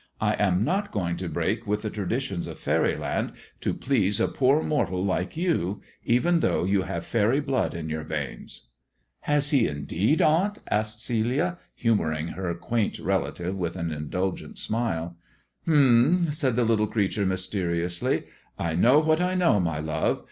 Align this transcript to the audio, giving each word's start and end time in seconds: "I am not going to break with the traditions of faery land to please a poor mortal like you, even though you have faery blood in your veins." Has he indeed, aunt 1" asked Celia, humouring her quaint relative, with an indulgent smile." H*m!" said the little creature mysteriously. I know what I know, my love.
"I 0.19 0.33
am 0.43 0.63
not 0.63 0.91
going 0.91 1.15
to 1.17 1.29
break 1.29 1.67
with 1.67 1.83
the 1.83 1.91
traditions 1.91 2.47
of 2.47 2.57
faery 2.57 2.95
land 2.97 3.33
to 3.59 3.71
please 3.71 4.19
a 4.19 4.27
poor 4.27 4.63
mortal 4.63 5.05
like 5.05 5.37
you, 5.37 5.83
even 6.03 6.39
though 6.39 6.63
you 6.63 6.81
have 6.81 7.05
faery 7.05 7.39
blood 7.39 7.75
in 7.75 7.87
your 7.87 8.01
veins." 8.01 8.69
Has 9.19 9.51
he 9.51 9.67
indeed, 9.67 10.19
aunt 10.19 10.55
1" 10.55 10.63
asked 10.79 11.05
Celia, 11.05 11.59
humouring 11.75 12.29
her 12.29 12.51
quaint 12.55 12.97
relative, 12.97 13.55
with 13.55 13.75
an 13.75 13.91
indulgent 13.91 14.57
smile." 14.57 15.17
H*m!" 15.67 16.29
said 16.31 16.55
the 16.55 16.65
little 16.65 16.87
creature 16.87 17.27
mysteriously. 17.27 18.23
I 18.57 18.73
know 18.73 18.99
what 19.01 19.21
I 19.21 19.35
know, 19.35 19.59
my 19.59 19.77
love. 19.77 20.19